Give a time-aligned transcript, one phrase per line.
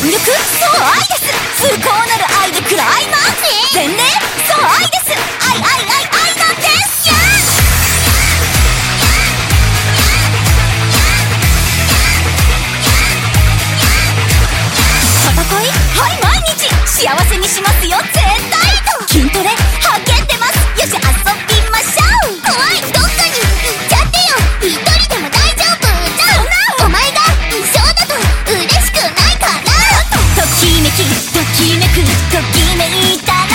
[0.00, 0.16] 全力？
[0.16, 0.30] そう
[0.80, 1.66] 愛です。
[1.66, 3.34] 崇高なる愛でクライマー
[3.74, 3.96] 全霊？
[4.46, 5.37] そう愛です。
[30.92, 33.48] きときめくときめいたら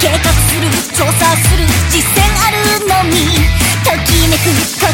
[0.00, 0.66] 計画する
[0.96, 3.46] 調査する実践あるのに
[3.84, 4.90] ときめく心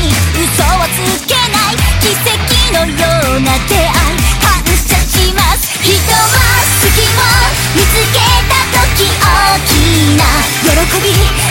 [0.00, 2.32] に嘘をつけない奇跡
[2.72, 2.92] のよ
[3.36, 6.28] うな出会い感謝します人は
[6.80, 7.00] 好き
[7.74, 9.72] 見つけた時大き
[10.16, 10.22] な
[10.62, 11.43] 喜び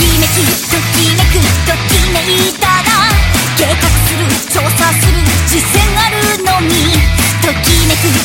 [0.00, 2.16] ときめくときめ
[2.48, 2.66] いた
[3.58, 6.96] 計画する調査する実践あるのに
[7.42, 8.19] ときめく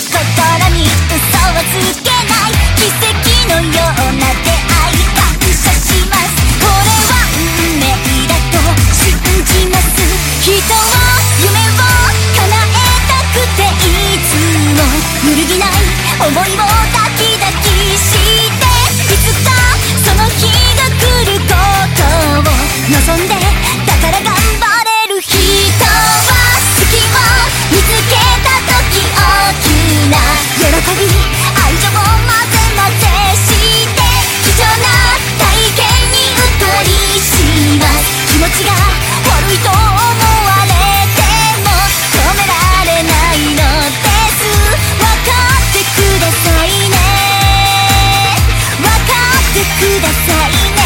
[49.80, 50.80] くださいね。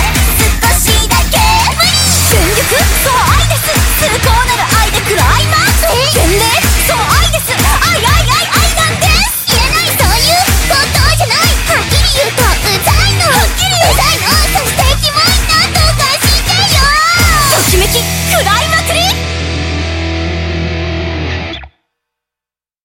[0.62, 1.38] 少しだけ
[2.29, 3.67] 全力そう愛です。
[4.00, 5.72] 崇高なる愛でクライマック
[6.12, 6.16] ス。
[6.16, 6.69] 全